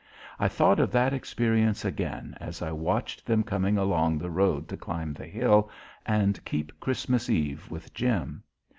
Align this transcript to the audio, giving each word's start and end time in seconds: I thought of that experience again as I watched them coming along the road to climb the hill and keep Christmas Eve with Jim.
I 0.39 0.47
thought 0.47 0.79
of 0.79 0.89
that 0.93 1.13
experience 1.13 1.85
again 1.85 2.35
as 2.41 2.63
I 2.63 2.71
watched 2.71 3.23
them 3.23 3.43
coming 3.43 3.77
along 3.77 4.17
the 4.17 4.31
road 4.31 4.67
to 4.69 4.75
climb 4.75 5.13
the 5.13 5.27
hill 5.27 5.69
and 6.07 6.43
keep 6.43 6.79
Christmas 6.79 7.29
Eve 7.29 7.69
with 7.69 7.93
Jim. 7.93 8.41